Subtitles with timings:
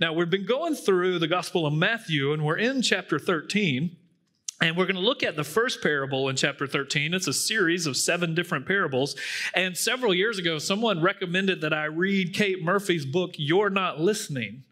[0.00, 3.96] Now, we've been going through the Gospel of Matthew, and we're in chapter 13.
[4.60, 7.14] And we're going to look at the first parable in chapter 13.
[7.14, 9.14] It's a series of seven different parables.
[9.54, 14.64] And several years ago, someone recommended that I read Kate Murphy's book, You're Not Listening.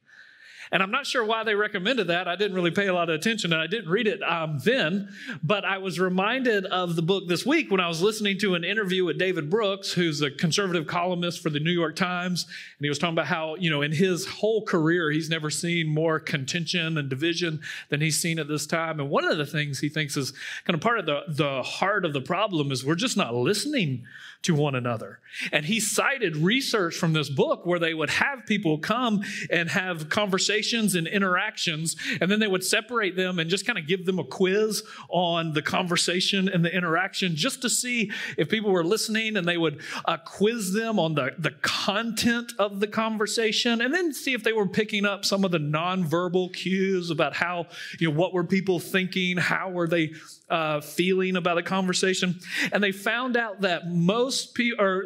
[0.73, 2.29] And I'm not sure why they recommended that.
[2.29, 5.09] I didn't really pay a lot of attention and I didn't read it um, then.
[5.43, 8.65] But I was reminded of the book this week when I was listening to an
[8.65, 12.45] interview with David Brooks, who's a conservative columnist for the New York Times.
[12.45, 15.89] And he was talking about how, you know, in his whole career, he's never seen
[15.89, 19.01] more contention and division than he's seen at this time.
[19.01, 20.33] And one of the things he thinks is
[20.65, 24.05] kind of part of the, the heart of the problem is we're just not listening
[24.47, 25.19] to one another.
[25.53, 30.09] And he cited research from this book where they would have people come and have
[30.09, 34.19] conversations and interactions, and then they would separate them and just kind of give them
[34.19, 39.37] a quiz on the conversation and the interaction just to see if people were listening,
[39.37, 44.13] and they would uh, quiz them on the, the content of the conversation, and then
[44.13, 47.67] see if they were picking up some of the nonverbal cues about how,
[47.99, 50.13] you know, what were people thinking, how were they
[50.49, 52.39] uh, feeling about a conversation.
[52.73, 55.05] And they found out that most people, or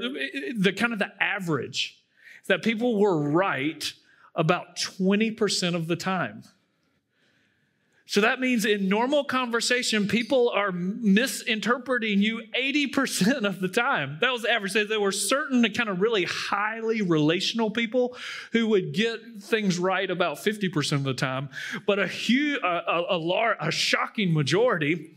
[0.57, 2.03] the kind of the average,
[2.47, 3.93] that people were right
[4.35, 6.43] about 20% of the time.
[8.11, 14.19] So that means in normal conversation, people are misinterpreting you 80% of the time.
[14.21, 14.73] That was the average.
[14.73, 18.17] There were certain kind of really highly relational people
[18.51, 21.51] who would get things right about 50% of the time,
[21.87, 25.17] but a huge, a, a, a, large, a shocking majority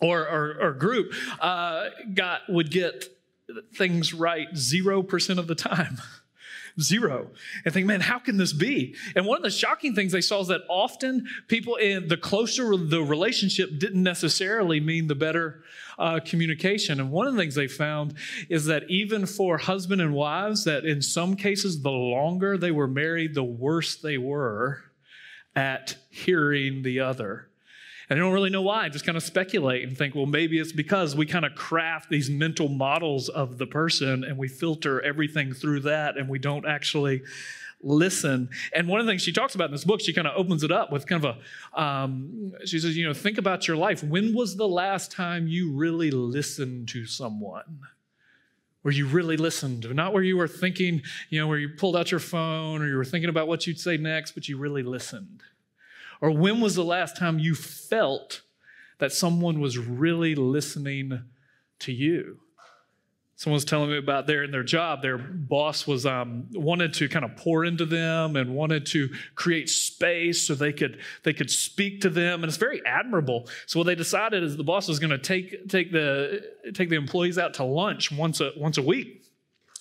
[0.00, 3.08] or, or, or group uh, got would get
[3.74, 5.98] things right 0% of the time.
[6.80, 7.30] Zero.
[7.64, 8.94] And think, man, how can this be?
[9.16, 12.76] And one of the shocking things they saw is that often people in the closer
[12.76, 15.64] the relationship didn't necessarily mean the better
[15.98, 17.00] uh, communication.
[17.00, 18.14] And one of the things they found
[18.48, 22.86] is that even for husband and wives, that in some cases, the longer they were
[22.86, 24.82] married, the worse they were
[25.56, 27.47] at hearing the other.
[28.10, 28.84] And I don't really know why.
[28.84, 32.08] I just kind of speculate and think, well, maybe it's because we kind of craft
[32.08, 36.66] these mental models of the person and we filter everything through that and we don't
[36.66, 37.22] actually
[37.82, 38.48] listen.
[38.72, 40.62] And one of the things she talks about in this book, she kind of opens
[40.62, 41.36] it up with kind of
[41.76, 44.02] a, um, she says, you know, think about your life.
[44.02, 47.80] When was the last time you really listened to someone?
[48.82, 52.10] Where you really listened, not where you were thinking, you know, where you pulled out
[52.10, 55.42] your phone or you were thinking about what you'd say next, but you really listened.
[56.20, 58.42] Or when was the last time you felt
[58.98, 61.22] that someone was really listening
[61.80, 62.40] to you?
[63.36, 67.08] Someone was telling me about their in their job, their boss was um, wanted to
[67.08, 71.48] kind of pour into them and wanted to create space so they could they could
[71.48, 73.48] speak to them, and it's very admirable.
[73.66, 76.42] So what they decided is the boss was going to take take the
[76.74, 79.22] take the employees out to lunch once a once a week.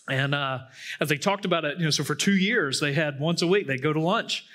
[0.07, 0.59] And uh,
[1.01, 3.47] as they talked about it, you know, so for two years they had once a
[3.47, 4.45] week they go to lunch,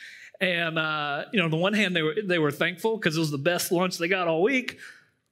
[0.41, 3.20] and uh, you know, on the one hand, they were they were thankful because it
[3.20, 4.78] was the best lunch they got all week.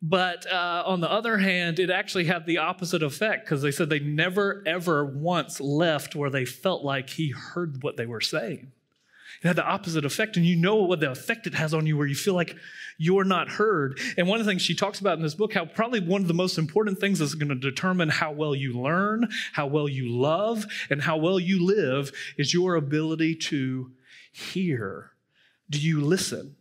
[0.03, 3.91] But uh, on the other hand, it actually had the opposite effect because they said
[3.91, 8.73] they never ever once left where they felt like he heard what they were saying.
[9.43, 11.97] It had the opposite effect, and you know what the effect it has on you,
[11.97, 12.57] where you feel like
[12.99, 13.99] you're not heard.
[14.19, 16.29] And one of the things she talks about in this book, how probably one of
[16.29, 20.11] the most important things that's going to determine how well you learn, how well you
[20.11, 23.91] love, and how well you live is your ability to
[24.31, 25.13] hear?
[25.69, 26.57] Do you listen?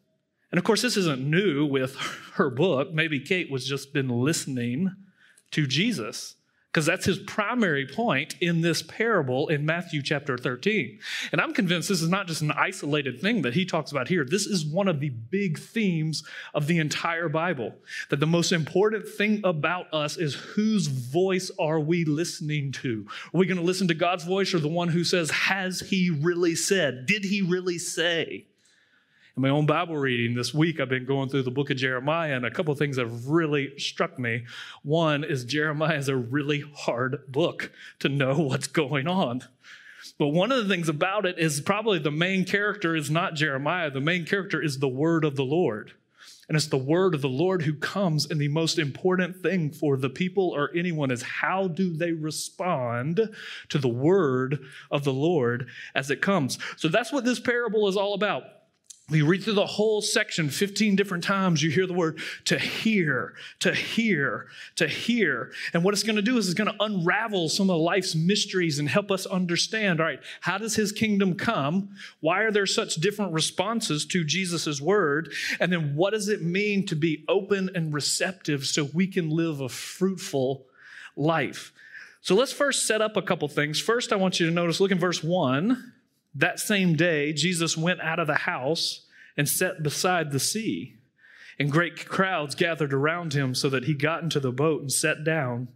[0.52, 1.96] And of course, this isn't new with
[2.36, 2.94] her book.
[2.94, 4.96] Maybe Kate was just been listening
[5.52, 6.36] to Jesus
[6.72, 11.00] because that's his primary point in this parable in Matthew chapter 13.
[11.32, 14.24] And I'm convinced this is not just an isolated thing that he talks about here.
[14.24, 17.74] This is one of the big themes of the entire Bible.
[18.10, 23.08] That the most important thing about us is whose voice are we listening to?
[23.34, 26.12] Are we going to listen to God's voice or the one who says, Has he
[26.12, 27.08] really said?
[27.08, 28.46] Did he really say?
[29.36, 32.36] In my own Bible reading this week, I've been going through the book of Jeremiah,
[32.36, 34.46] and a couple things have really struck me.
[34.84, 39.44] One is Jeremiah is a really hard book to know what's going on.
[40.18, 43.92] But one of the things about it is probably the main character is not Jeremiah,
[43.92, 45.94] the main character is the word of the Lord.
[46.48, 48.30] And it's the word of the Lord who comes.
[48.30, 53.30] And the most important thing for the people or anyone is how do they respond
[53.70, 54.60] to the word
[54.90, 56.58] of the Lord as it comes?
[56.76, 58.46] So that's what this parable is all about.
[59.10, 61.64] We read through the whole section 15 different times.
[61.64, 65.52] You hear the word to hear, to hear, to hear.
[65.74, 68.78] And what it's going to do is it's going to unravel some of life's mysteries
[68.78, 71.90] and help us understand all right, how does his kingdom come?
[72.20, 75.34] Why are there such different responses to Jesus' word?
[75.60, 79.60] And then what does it mean to be open and receptive so we can live
[79.60, 80.66] a fruitful
[81.16, 81.74] life?
[82.22, 83.80] So let's first set up a couple things.
[83.80, 85.94] First, I want you to notice, look in verse 1
[86.34, 89.06] That same day, Jesus went out of the house
[89.36, 90.96] and sat beside the sea.
[91.58, 95.24] And great crowds gathered around him so that he got into the boat and sat
[95.24, 95.68] down,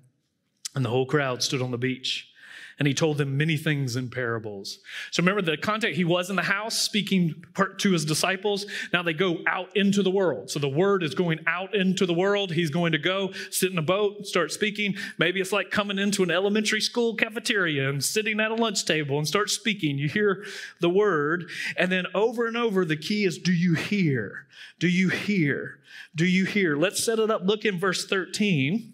[0.76, 2.33] and the whole crowd stood on the beach
[2.80, 4.80] and he told them many things in parables.
[5.12, 7.44] So remember the context, he was in the house speaking
[7.78, 8.66] to his disciples.
[8.92, 10.50] Now they go out into the world.
[10.50, 12.52] So the word is going out into the world.
[12.52, 14.96] He's going to go sit in a boat, start speaking.
[15.18, 19.18] Maybe it's like coming into an elementary school cafeteria and sitting at a lunch table
[19.18, 19.98] and start speaking.
[19.98, 20.46] You hear
[20.80, 21.50] the word.
[21.78, 24.48] And then over and over, the key is do you hear?
[24.80, 25.80] Do you hear?
[26.16, 26.75] Do you hear?
[26.75, 27.42] Let's set it up.
[27.44, 28.94] Look in verse 13.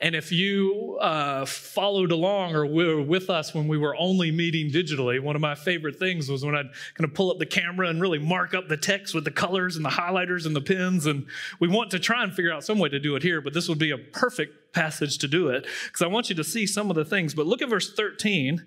[0.00, 4.70] And if you uh, followed along or were with us when we were only meeting
[4.70, 7.88] digitally, one of my favorite things was when I'd kind of pull up the camera
[7.88, 11.06] and really mark up the text with the colors and the highlighters and the pins.
[11.06, 11.26] And
[11.58, 13.68] we want to try and figure out some way to do it here, but this
[13.68, 16.90] would be a perfect passage to do it because I want you to see some
[16.90, 17.34] of the things.
[17.34, 18.64] But look at verse 13.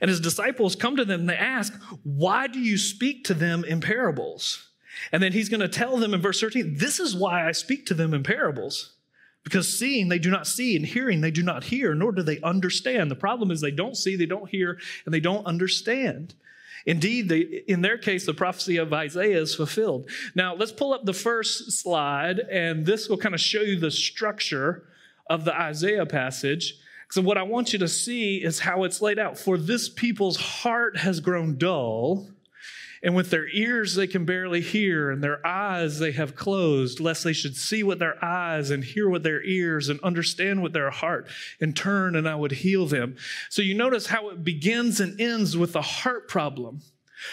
[0.00, 3.64] And his disciples come to them and they ask, Why do you speak to them
[3.64, 4.70] in parables?
[5.12, 7.86] And then he's going to tell them in verse 13, This is why I speak
[7.86, 8.95] to them in parables.
[9.46, 12.40] Because seeing they do not see, and hearing they do not hear, nor do they
[12.40, 13.12] understand.
[13.12, 16.34] The problem is they don't see, they don't hear, and they don't understand.
[16.84, 20.10] Indeed, they, in their case, the prophecy of Isaiah is fulfilled.
[20.34, 23.92] Now, let's pull up the first slide, and this will kind of show you the
[23.92, 24.88] structure
[25.30, 26.74] of the Isaiah passage.
[27.12, 29.38] So, what I want you to see is how it's laid out.
[29.38, 32.26] For this people's heart has grown dull
[33.06, 37.22] and with their ears they can barely hear, and their eyes they have closed, lest
[37.22, 40.90] they should see with their eyes and hear with their ears and understand with their
[40.90, 41.28] heart
[41.60, 43.14] and turn, and I would heal them.
[43.48, 46.82] So you notice how it begins and ends with the heart problem.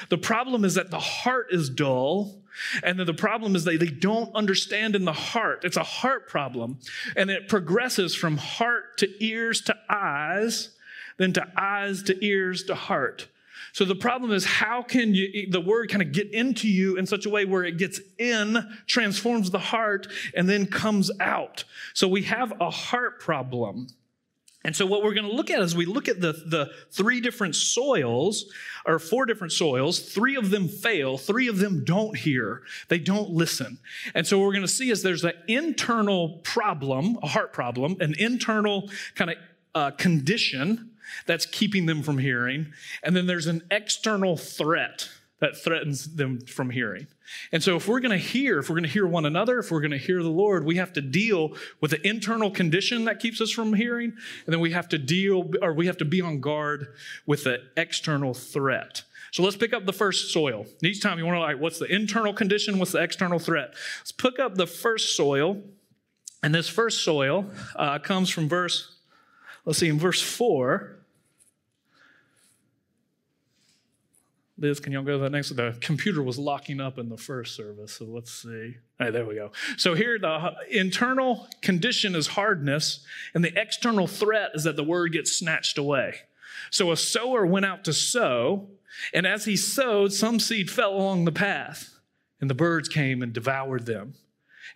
[0.09, 2.43] The problem is that the heart is dull.
[2.83, 5.65] And then the problem is they, they don't understand in the heart.
[5.65, 6.77] It's a heart problem.
[7.15, 10.69] And it progresses from heart to ears to eyes,
[11.17, 13.27] then to eyes to ears to heart.
[13.73, 17.07] So the problem is, how can you, the word kind of get into you in
[17.07, 21.63] such a way where it gets in, transforms the heart, and then comes out?
[21.95, 23.87] So we have a heart problem.
[24.63, 27.19] And so, what we're going to look at is we look at the, the three
[27.19, 28.45] different soils,
[28.85, 29.99] or four different soils.
[29.99, 33.79] Three of them fail, three of them don't hear, they don't listen.
[34.13, 37.97] And so, what we're going to see is there's an internal problem, a heart problem,
[37.99, 39.37] an internal kind of
[39.75, 40.91] uh, condition
[41.25, 42.73] that's keeping them from hearing.
[43.03, 47.05] And then there's an external threat that threatens them from hearing.
[47.51, 49.71] And so, if we're going to hear, if we're going to hear one another, if
[49.71, 53.19] we're going to hear the Lord, we have to deal with the internal condition that
[53.19, 54.13] keeps us from hearing.
[54.45, 56.93] And then we have to deal, or we have to be on guard
[57.25, 59.03] with the external threat.
[59.33, 60.65] So let's pick up the first soil.
[60.81, 62.79] each time you want to like, what's the internal condition?
[62.79, 63.73] What's the external threat?
[63.99, 65.61] Let's pick up the first soil.
[66.43, 68.95] And this first soil uh, comes from verse,
[69.65, 71.02] let's see, in verse 4.
[74.63, 75.53] Liz, can y'all go to that next?
[75.53, 78.77] The computer was locking up in the first service, so let's see.
[78.97, 79.51] All right, there we go.
[79.75, 85.11] So here, the internal condition is hardness, and the external threat is that the word
[85.11, 86.15] gets snatched away.
[86.71, 88.69] So a sower went out to sow,
[89.13, 91.99] and as he sowed, some seed fell along the path,
[92.39, 94.13] and the birds came and devoured them.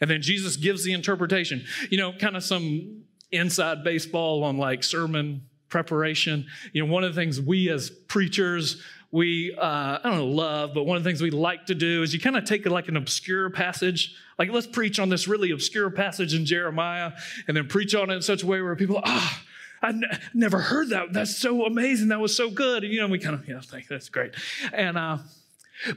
[0.01, 1.63] And then Jesus gives the interpretation.
[1.89, 6.45] You know, kind of some inside baseball on like sermon preparation.
[6.73, 8.81] You know, one of the things we as preachers
[9.11, 12.03] we, uh, I don't know, love, but one of the things we like to do
[12.03, 15.51] is you kind of take like an obscure passage, like let's preach on this really
[15.51, 17.13] obscure passage in Jeremiah,
[17.47, 19.43] and then preach on it in such a way where people, ah,
[19.81, 21.13] I n- never heard that.
[21.13, 22.09] That's so amazing.
[22.09, 22.83] That was so good.
[22.83, 24.33] And, you know, we kind of, yeah, think that's great.
[24.73, 25.19] And, uh,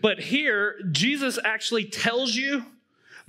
[0.03, 2.65] but here, Jesus actually tells you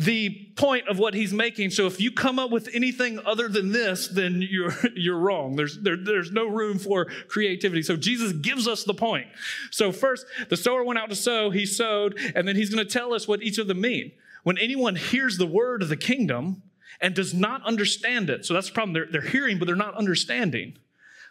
[0.05, 1.69] the point of what he's making.
[1.69, 5.55] So if you come up with anything other than this, then you're, you're wrong.
[5.55, 7.83] There's, there, there's no room for creativity.
[7.83, 9.27] So Jesus gives us the point.
[9.69, 12.91] So first, the sower went out to sow, he sowed, and then he's going to
[12.91, 14.11] tell us what each of them mean.
[14.43, 16.63] When anyone hears the word of the kingdom
[16.99, 18.93] and does not understand it, so that's the problem.
[18.93, 20.77] They're, they're hearing, but they're not understanding.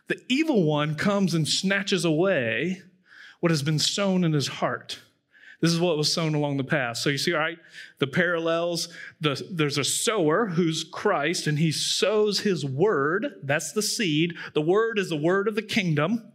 [0.07, 2.83] The evil one comes and snatches away
[3.41, 5.01] what has been sown in his heart.
[5.61, 6.97] This is what was sown along the path.
[6.97, 7.59] So you see, all right,
[7.99, 8.89] the parallels.
[9.21, 13.35] The, there's a sower who's Christ, and he sows his word.
[13.43, 14.35] That's the seed.
[14.55, 16.33] The word is the word of the kingdom.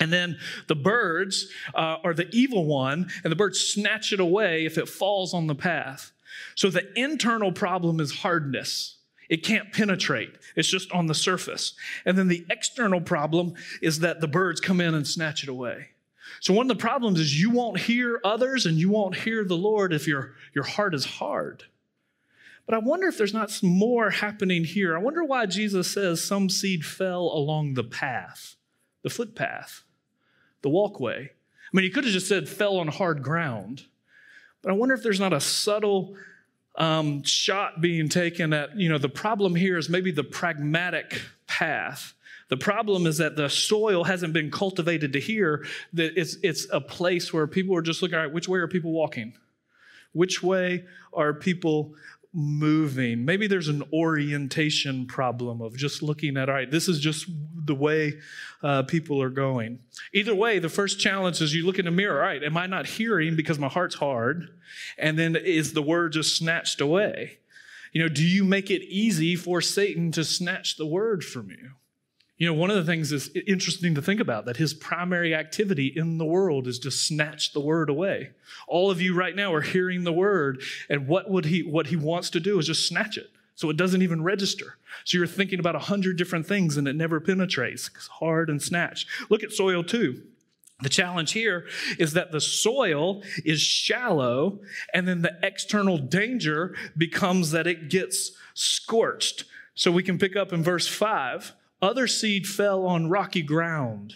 [0.00, 4.64] And then the birds uh, are the evil one, and the birds snatch it away
[4.64, 6.12] if it falls on the path.
[6.54, 8.96] So the internal problem is hardness.
[9.28, 10.34] It can't penetrate.
[10.56, 11.74] It's just on the surface.
[12.04, 15.88] And then the external problem is that the birds come in and snatch it away.
[16.40, 19.56] So one of the problems is you won't hear others and you won't hear the
[19.56, 21.64] Lord if your, your heart is hard.
[22.66, 24.96] But I wonder if there's not some more happening here.
[24.96, 28.56] I wonder why Jesus says some seed fell along the path,
[29.02, 29.82] the footpath.
[30.64, 31.30] the walkway.
[31.30, 33.84] I mean, he could have just said fell on hard ground.
[34.62, 36.16] But I wonder if there's not a subtle
[36.76, 42.14] um, shot being taken at, you know, the problem here is maybe the pragmatic path.
[42.50, 46.80] The problem is that the soil hasn't been cultivated to hear, that it's, it's a
[46.80, 49.34] place where people are just looking, all right, which way are people walking?
[50.12, 51.94] Which way are people
[52.34, 53.24] moving.
[53.24, 57.26] Maybe there's an orientation problem of just looking at, all right, this is just
[57.64, 58.18] the way
[58.62, 59.78] uh, people are going.
[60.12, 62.66] Either way, the first challenge is you look in the mirror, all right, am I
[62.66, 64.48] not hearing because my heart's hard?
[64.98, 67.38] And then is the word just snatched away?
[67.92, 71.70] You know, do you make it easy for Satan to snatch the word from you?
[72.36, 75.92] You know, one of the things is interesting to think about that his primary activity
[75.94, 78.30] in the world is to snatch the word away.
[78.66, 81.96] All of you right now are hearing the word, and what would he what he
[81.96, 83.30] wants to do is just snatch it.
[83.54, 84.78] So it doesn't even register.
[85.04, 87.88] So you're thinking about a hundred different things and it never penetrates.
[87.94, 89.06] It's hard and snatch.
[89.30, 90.22] Look at soil two.
[90.82, 91.66] The challenge here
[92.00, 94.58] is that the soil is shallow,
[94.92, 99.44] and then the external danger becomes that it gets scorched.
[99.76, 104.14] So we can pick up in verse 5 other seed fell on rocky ground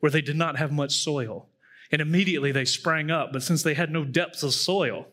[0.00, 1.48] where they did not have much soil.
[1.90, 5.06] And immediately they sprang up, but since they had no depths of soil,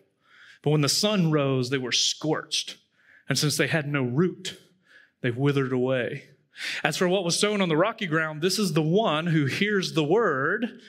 [0.61, 2.77] but when the sun rose, they were scorched.
[3.29, 4.59] And since they had no root,
[5.21, 6.25] they withered away.
[6.83, 9.93] As for what was sown on the rocky ground, this is the one who hears
[9.93, 10.79] the word,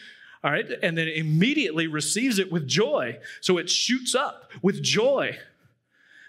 [0.43, 3.19] all right, and then immediately receives it with joy.
[3.41, 5.39] So it shoots up with joy.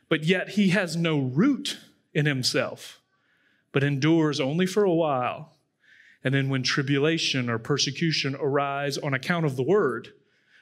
[0.10, 1.78] But yet he has no root
[2.14, 3.00] in himself
[3.78, 5.56] but endures only for a while.
[6.24, 10.14] And then when tribulation or persecution arise on account of the word,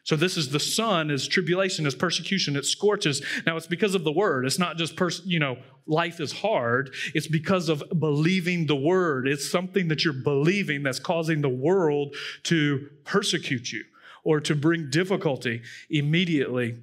[0.03, 3.21] so this is the sun is tribulation, is persecution, it scorches.
[3.45, 4.45] Now it's because of the word.
[4.45, 5.55] It's not just pers- you know,
[5.87, 6.93] life is hard.
[7.13, 9.29] It's because of believing the word.
[9.29, 13.85] It's something that you're believing that's causing the world to persecute you
[14.25, 15.61] or to bring difficulty.
[15.89, 16.79] Immediately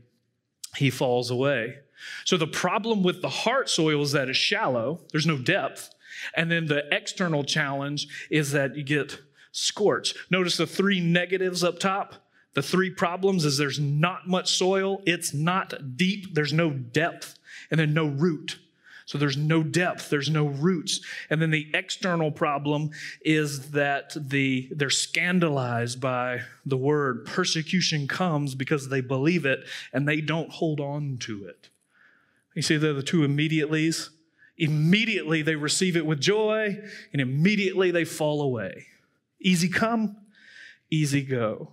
[0.76, 1.74] he falls away.
[2.24, 5.91] So the problem with the heart soil is that it's shallow, there's no depth.
[6.36, 9.20] And then the external challenge is that you get
[9.52, 10.16] scorched.
[10.30, 12.14] Notice the three negatives up top.
[12.54, 17.38] The three problems is there's not much soil, it's not deep, there's no depth,
[17.70, 18.58] and then no root.
[19.06, 21.00] So there's no depth, there's no roots.
[21.28, 22.90] And then the external problem
[23.22, 27.26] is that the they're scandalized by the word.
[27.26, 31.68] Persecution comes because they believe it and they don't hold on to it.
[32.54, 34.10] You see, they're the two immediatelys.
[34.62, 36.78] Immediately they receive it with joy,
[37.12, 38.86] and immediately they fall away.
[39.40, 40.16] Easy come,
[40.88, 41.72] easy go.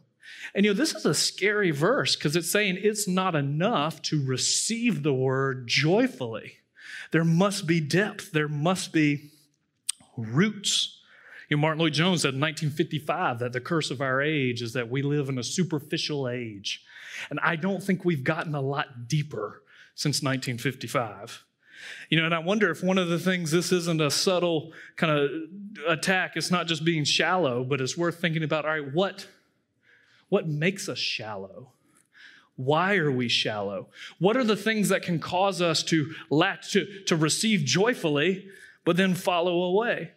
[0.56, 4.26] And you know, this is a scary verse because it's saying it's not enough to
[4.26, 6.54] receive the word joyfully.
[7.12, 9.30] There must be depth, there must be
[10.18, 11.00] roots.
[11.48, 14.90] You know, Martyn Lloyd-Jones said in 1955 that the curse of our age is that
[14.90, 16.84] we live in a superficial age.
[17.30, 19.62] And I don't think we've gotten a lot deeper
[19.94, 21.46] since 1955.
[22.10, 25.18] You know, and I wonder if one of the things this isn't a subtle kind
[25.18, 25.32] of
[25.88, 29.28] attack, it's not just being shallow, but it's worth thinking about all right, what,
[30.30, 31.72] what makes us shallow?
[32.56, 33.88] Why are we shallow?
[34.20, 38.50] What are the things that can cause us to latch to, to receive joyfully,
[38.84, 40.12] but then follow away?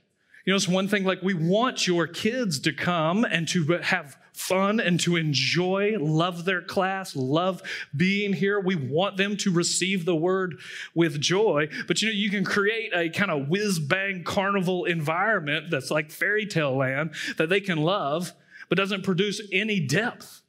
[0.44, 4.16] You know, it's one thing like we want your kids to come and to have
[4.32, 7.62] fun and to enjoy, love their class, love
[7.96, 8.58] being here.
[8.58, 10.58] We want them to receive the word
[10.94, 11.68] with joy.
[11.86, 16.10] But you know, you can create a kind of whiz bang carnival environment that's like
[16.10, 18.32] fairy tale land that they can love,
[18.68, 20.42] but doesn't produce any depth.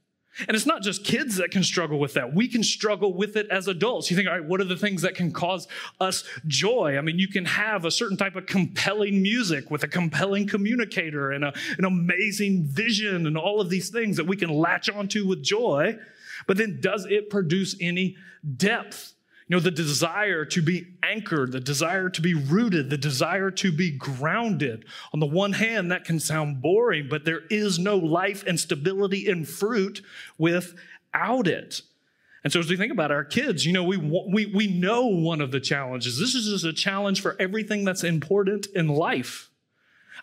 [0.47, 2.33] And it's not just kids that can struggle with that.
[2.33, 4.09] We can struggle with it as adults.
[4.09, 5.67] You think, all right, what are the things that can cause
[6.01, 6.97] us joy?
[6.97, 11.31] I mean, you can have a certain type of compelling music with a compelling communicator
[11.31, 15.27] and a, an amazing vision and all of these things that we can latch onto
[15.27, 15.97] with joy.
[16.47, 18.15] But then, does it produce any
[18.57, 19.13] depth?
[19.53, 23.72] You know, the desire to be anchored, the desire to be rooted, the desire to
[23.72, 24.83] be grounded.
[25.13, 29.27] On the one hand, that can sound boring, but there is no life and stability
[29.27, 30.01] in fruit
[30.39, 31.83] without it.
[32.43, 35.39] And so, as we think about our kids, you know, we, we, we know one
[35.39, 36.17] of the challenges.
[36.17, 39.51] This is just a challenge for everything that's important in life.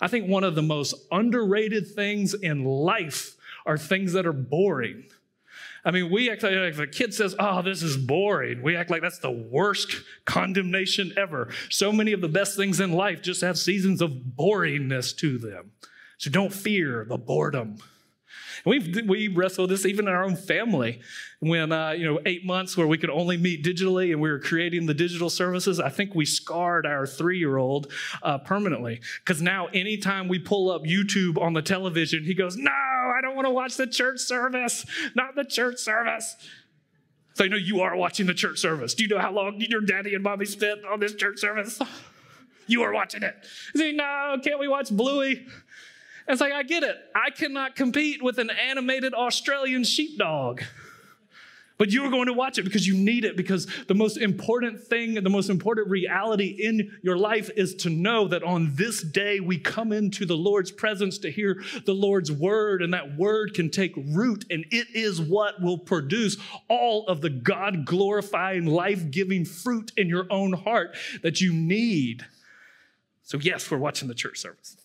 [0.01, 5.05] I think one of the most underrated things in life are things that are boring.
[5.85, 8.91] I mean, we act like if a kid says, Oh, this is boring, we act
[8.91, 11.49] like that's the worst condemnation ever.
[11.71, 15.73] So many of the best things in life just have seasons of boringness to them.
[16.19, 17.79] So don't fear the boredom.
[18.65, 21.01] We we wrestle this even in our own family.
[21.41, 24.39] When uh, you know eight months where we could only meet digitally, and we were
[24.39, 25.81] creating the digital services.
[25.81, 30.71] I think we scarred our three year old uh, permanently because now anytime we pull
[30.71, 34.21] up YouTube on the television, he goes, "No, I don't want to watch the church
[34.21, 34.85] service.
[35.15, 36.37] Not the church service."
[37.35, 38.93] So I know you are watching the church service.
[38.93, 41.81] Do you know how long your daddy and mommy spent on this church service?
[42.67, 43.35] You are watching it.
[43.75, 45.45] Say, no, can't we watch Bluey?
[46.31, 46.97] It's like, I get it.
[47.15, 50.63] I cannot compete with an animated Australian sheepdog.
[51.77, 54.81] But you are going to watch it because you need it, because the most important
[54.81, 59.41] thing, the most important reality in your life is to know that on this day
[59.41, 63.71] we come into the Lord's presence to hear the Lord's word, and that word can
[63.71, 66.37] take root, and it is what will produce
[66.69, 72.27] all of the God glorifying, life giving fruit in your own heart that you need.
[73.23, 74.77] So, yes, we're watching the church service.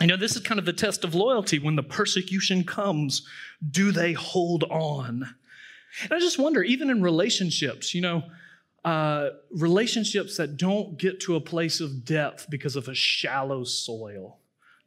[0.00, 1.58] I know this is kind of the test of loyalty.
[1.58, 3.26] When the persecution comes,
[3.70, 5.34] do they hold on?
[6.02, 8.24] And I just wonder, even in relationships, you know,
[8.84, 14.38] uh, relationships that don't get to a place of depth because of a shallow soil,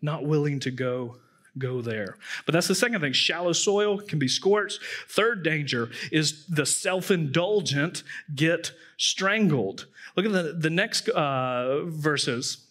[0.01, 1.17] not willing to go
[1.57, 2.15] go there.
[2.45, 3.11] But that's the second thing.
[3.11, 4.79] Shallow soil can be scorched.
[5.09, 9.87] Third danger is the self-indulgent get strangled.
[10.15, 12.65] Look at the, the next uh, verses.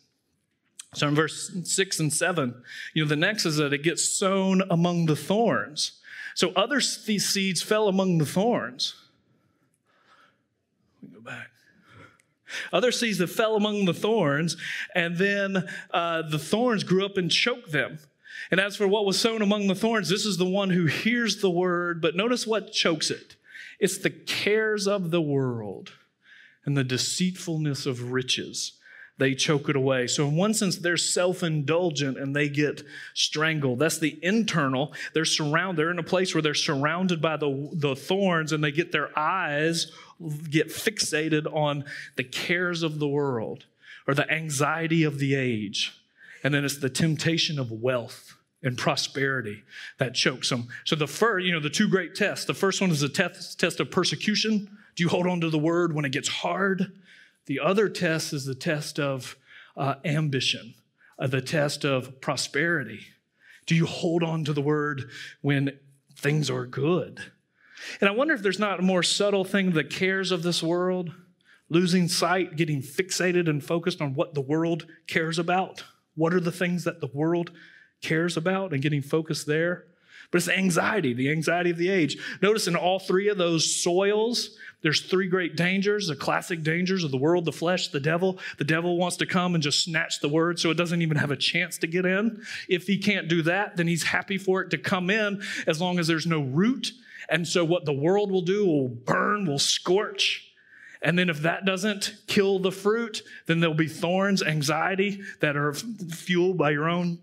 [0.95, 2.62] So in verse six and seven,
[2.95, 6.00] you know, the next is that it gets sown among the thorns.
[6.35, 8.95] So other seeds fell among the thorns.
[11.02, 11.50] Me go back.
[12.73, 14.57] Other seeds that fell among the thorns,
[14.95, 17.99] and then uh, the thorns grew up and choked them.
[18.50, 21.42] And as for what was sown among the thorns, this is the one who hears
[21.42, 23.37] the word, but notice what chokes it
[23.78, 25.92] it's the cares of the world
[26.64, 28.77] and the deceitfulness of riches
[29.18, 30.06] they choke it away.
[30.06, 32.82] So, in one sense, they're self indulgent and they get
[33.14, 33.80] strangled.
[33.80, 34.92] That's the internal.
[35.12, 38.72] They're surrounded, they're in a place where they're surrounded by the, the thorns and they
[38.72, 39.92] get their eyes
[40.50, 41.84] get fixated on
[42.16, 43.64] the cares of the world
[44.06, 45.94] or the anxiety of the age.
[46.42, 49.62] And then it's the temptation of wealth and prosperity
[49.98, 50.68] that chokes them.
[50.84, 53.58] So, the first, you know, the two great tests the first one is a test,
[53.58, 54.78] test of persecution.
[54.94, 56.92] Do you hold on to the word when it gets hard?
[57.48, 59.37] The other test is the test of
[59.74, 60.74] uh, ambition,
[61.18, 63.00] uh, the test of prosperity.
[63.64, 65.78] Do you hold on to the word when
[66.14, 67.20] things are good?
[68.02, 71.11] And I wonder if there's not a more subtle thing the cares of this world,
[71.70, 75.84] losing sight, getting fixated and focused on what the world cares about.
[76.16, 77.50] What are the things that the world
[78.02, 79.87] cares about and getting focused there?
[80.30, 82.18] But it's anxiety, the anxiety of the age.
[82.42, 87.10] Notice in all three of those soils, there's three great dangers, the classic dangers of
[87.10, 88.38] the world, the flesh, the devil.
[88.58, 91.30] The devil wants to come and just snatch the word so it doesn't even have
[91.30, 92.42] a chance to get in.
[92.68, 95.98] If he can't do that, then he's happy for it to come in as long
[95.98, 96.92] as there's no root.
[97.28, 100.44] And so what the world will do will burn, will scorch.
[101.02, 105.72] And then if that doesn't kill the fruit, then there'll be thorns, anxiety that are
[105.72, 107.18] fueled by your own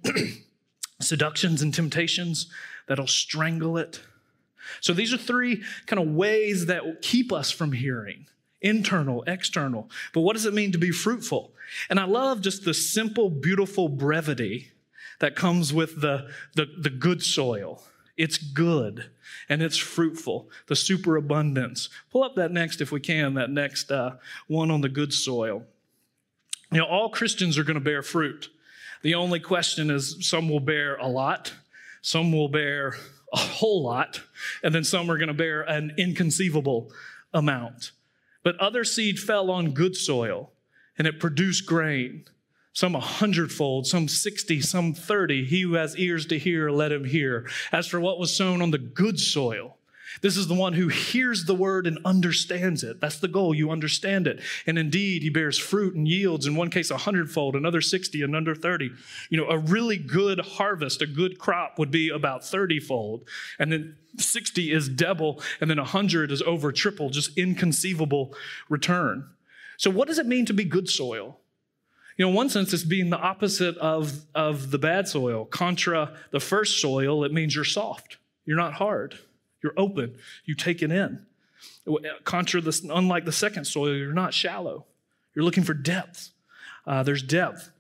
[1.01, 2.49] seductions and temptations
[2.87, 4.01] that'll strangle it.
[4.81, 8.27] So these are three kind of ways that keep us from hearing
[8.61, 9.89] internal, external.
[10.11, 11.53] But what does it mean to be fruitful?
[11.89, 14.71] And I love just the simple, beautiful brevity
[15.19, 17.83] that comes with the, the, the good soil.
[18.17, 19.11] It's good
[19.49, 21.89] and it's fruitful, the superabundance.
[22.11, 24.15] Pull up that next, if we can, that next uh,
[24.47, 25.63] one on the good soil.
[26.71, 28.49] You know, all Christians are going to bear fruit.
[29.01, 31.53] The only question is some will bear a lot,
[32.05, 32.95] some will bear
[33.33, 34.21] a whole lot,
[34.61, 36.91] and then some are going to bear an inconceivable
[37.33, 37.93] amount.
[38.43, 40.51] But other seed fell on good soil,
[40.99, 42.25] and it produced grain,
[42.73, 45.45] some a hundredfold, some 60, some 30.
[45.45, 47.49] He who has ears to hear, let him hear.
[47.71, 49.79] As for what was sown on the good soil,
[50.21, 52.99] this is the one who hears the word and understands it.
[52.99, 53.53] That's the goal.
[53.53, 54.41] You understand it.
[54.65, 58.55] And indeed, he bears fruit and yields, in one case, a hundredfold, another 60, another
[58.55, 58.91] 30.
[59.29, 63.27] You know, a really good harvest, a good crop would be about 30 fold.
[63.59, 68.33] And then 60 is double, and then 100 is over triple, just inconceivable
[68.69, 69.29] return.
[69.77, 71.39] So, what does it mean to be good soil?
[72.17, 75.45] You know, in one sense, it's being the opposite of, of the bad soil.
[75.45, 79.19] Contra the first soil, it means you're soft, you're not hard.
[79.65, 80.19] You're open.
[80.45, 81.25] You take it in.
[82.23, 84.85] Contra the, unlike the second soil, you're not shallow.
[85.33, 86.29] You're looking for depth.
[86.85, 87.71] Uh, there's depth.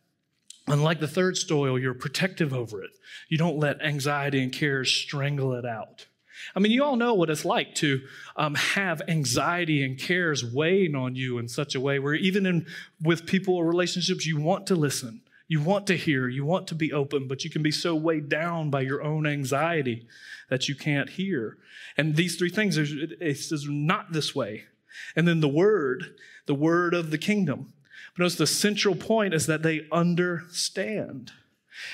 [0.65, 2.89] Unlike the third soil, you're protective over it.
[3.29, 6.07] You don't let anxiety and cares strangle it out.
[6.55, 8.01] I mean, you all know what it's like to
[8.35, 12.65] um, have anxiety and cares weighing on you in such a way where even in
[12.99, 16.75] with people or relationships, you want to listen, You want to hear, you want to
[16.75, 20.07] be open, but you can be so weighed down by your own anxiety
[20.49, 21.57] that you can't hear.
[21.97, 24.63] And these three things, it's not this way.
[25.15, 26.15] And then the word,
[26.47, 27.73] the word of the kingdom.
[28.13, 31.31] But notice the central point is that they understand.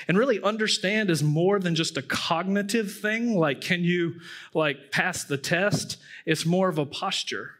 [0.08, 4.20] And really understand is more than just a cognitive thing, like can you
[4.54, 5.98] like pass the test?
[6.24, 7.50] It's more of a posture.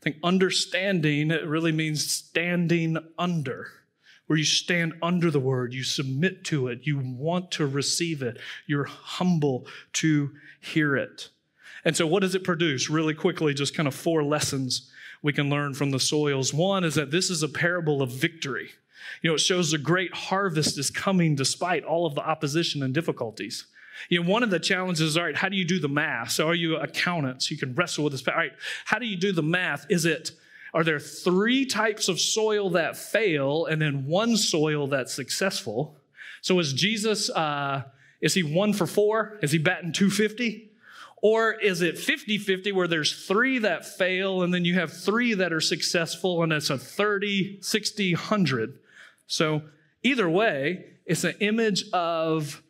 [0.00, 3.68] I think understanding really means standing under
[4.28, 8.38] where you stand under the word, you submit to it, you want to receive it,
[8.66, 11.30] you're humble to hear it.
[11.84, 12.88] And so, what does it produce?
[12.88, 14.90] Really quickly, just kind of four lessons
[15.22, 16.54] we can learn from the soils.
[16.54, 18.70] One is that this is a parable of victory.
[19.22, 22.92] You know, it shows a great harvest is coming despite all of the opposition and
[22.92, 23.66] difficulties.
[24.08, 26.32] You know, one of the challenges, is all right, how do you do the math?
[26.32, 27.50] So, are you accountants?
[27.50, 28.26] You can wrestle with this.
[28.28, 28.52] All right,
[28.84, 29.86] how do you do the math?
[29.88, 30.32] Is it
[30.74, 35.96] are there three types of soil that fail and then one soil that's successful?
[36.40, 37.84] So is Jesus, uh,
[38.20, 39.38] is he one for four?
[39.42, 40.70] Is he batting 250?
[41.20, 45.34] Or is it 50 50 where there's three that fail and then you have three
[45.34, 48.78] that are successful and it's a 30, 60, 100?
[49.26, 49.62] So
[50.02, 52.62] either way, it's an image of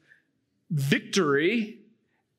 [0.70, 1.78] victory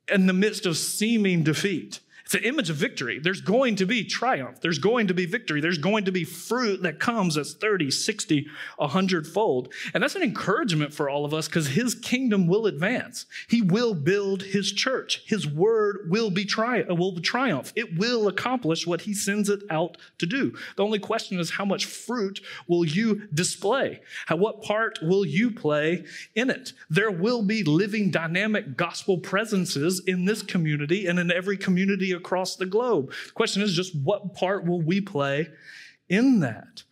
[0.07, 1.99] in the midst of seeming defeat.
[2.29, 3.17] It's an image of victory.
[3.17, 4.61] There's going to be triumph.
[4.61, 5.61] There's going to be victory.
[5.61, 8.45] There's going to be fruit that comes as 30, 60,
[8.77, 9.73] 100 fold.
[9.95, 13.25] And that's an encouragement for all of us because his kingdom will advance.
[13.47, 15.23] He will build his church.
[15.25, 17.73] His word will be tri- uh, will triumph.
[17.75, 20.55] It will accomplish what he sends it out to do.
[20.75, 24.01] The only question is how much fruit will you display?
[24.27, 26.73] How, what part will you play in it?
[26.91, 32.55] There will be living, dynamic gospel presences in this community and in every community across
[32.55, 33.11] the globe.
[33.27, 35.47] The question is just what part will we play
[36.07, 36.83] in that?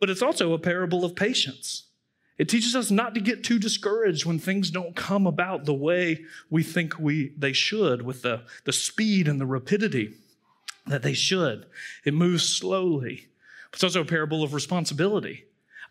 [0.00, 1.88] But it's also a parable of patience.
[2.38, 6.24] It teaches us not to get too discouraged when things don't come about the way
[6.50, 10.14] we think we they should, with the, the speed and the rapidity
[10.86, 11.66] that they should.
[12.04, 13.28] It moves slowly.
[13.72, 15.44] It's also a parable of responsibility.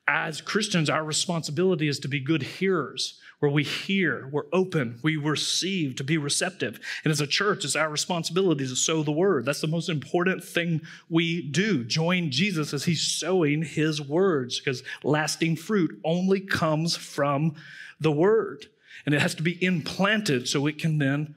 [0.07, 5.17] As Christians, our responsibility is to be good hearers where we hear, we're open, we
[5.17, 6.79] receive, to be receptive.
[7.03, 9.45] And as a church, it's our responsibility to sow the word.
[9.45, 11.83] That's the most important thing we do.
[11.83, 17.55] Join Jesus as he's sowing his words, because lasting fruit only comes from
[17.99, 18.67] the word.
[19.05, 21.35] And it has to be implanted so it can then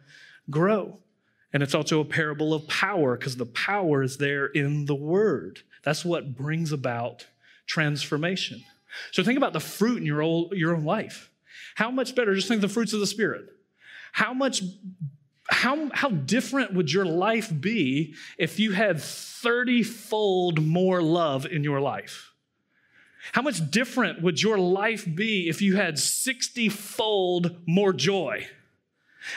[0.51, 0.99] grow.
[1.53, 5.63] And it's also a parable of power, because the power is there in the word.
[5.83, 7.27] That's what brings about
[7.69, 8.65] transformation.
[9.13, 11.31] So think about the fruit in your own, your own life.
[11.77, 12.35] How much better?
[12.35, 13.47] Just think the fruits of the Spirit.
[14.11, 14.63] How much,
[15.51, 21.63] how, how different would your life be if you had 30 fold more love in
[21.63, 22.33] your life?
[23.33, 28.49] How much different would your life be if you had 60 fold more joy?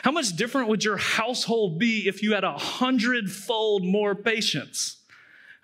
[0.04, 5.01] How much different would your household be if you had a hundredfold more patience?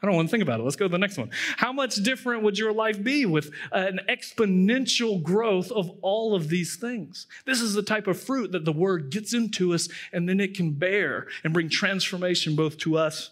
[0.01, 0.63] I don't want to think about it.
[0.63, 1.31] Let's go to the next one.
[1.55, 6.75] How much different would your life be with an exponential growth of all of these
[6.75, 7.25] things?
[7.45, 10.53] This is the type of fruit that the word gets into us and then it
[10.53, 13.31] can bear and bring transformation both to us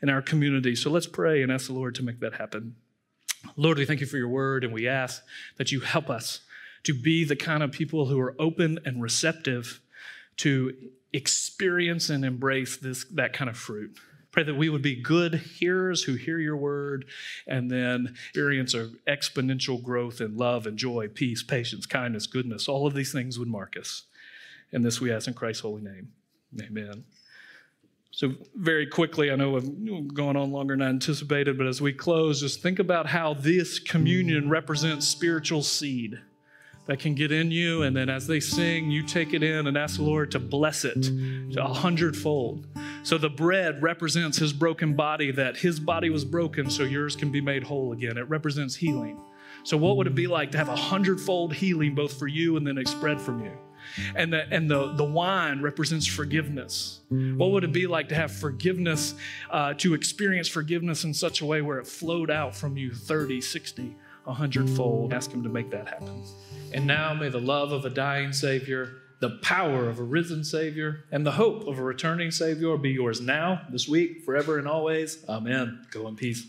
[0.00, 0.76] and our community.
[0.76, 2.76] So let's pray and ask the Lord to make that happen.
[3.56, 5.20] Lord, we thank you for your word and we ask
[5.56, 6.40] that you help us
[6.84, 9.80] to be the kind of people who are open and receptive
[10.36, 10.74] to
[11.12, 13.96] experience and embrace this that kind of fruit.
[14.34, 17.04] Pray that we would be good hearers who hear your word
[17.46, 18.74] and then experience
[19.06, 22.68] exponential growth in love and joy, peace, patience, kindness, goodness.
[22.68, 24.06] All of these things would mark us.
[24.72, 26.08] And this we ask in Christ's holy name.
[26.60, 27.04] Amen.
[28.10, 31.92] So, very quickly, I know I'm going on longer than I anticipated, but as we
[31.92, 36.18] close, just think about how this communion represents spiritual seed
[36.86, 37.82] that can get in you.
[37.82, 40.84] And then as they sing, you take it in and ask the Lord to bless
[40.84, 42.66] it to a hundredfold.
[43.04, 47.30] So the bread represents his broken body, that his body was broken so yours can
[47.30, 48.16] be made whole again.
[48.16, 49.20] It represents healing.
[49.62, 52.66] So, what would it be like to have a hundredfold healing both for you and
[52.66, 53.52] then it spread from you?
[54.16, 57.00] And the, and the, the wine represents forgiveness.
[57.36, 59.14] What would it be like to have forgiveness,
[59.50, 63.42] uh, to experience forgiveness in such a way where it flowed out from you 30,
[63.42, 65.12] 60, a hundredfold?
[65.12, 66.24] Ask Him to make that happen.
[66.72, 71.04] And now may the love of a dying Savior, the power of a risen Savior,
[71.10, 75.24] and the hope of a returning Savior be yours now, this week, forever, and always.
[75.28, 75.86] Amen.
[75.90, 76.46] Go in peace.